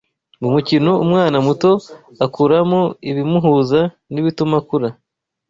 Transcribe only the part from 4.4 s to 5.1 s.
akura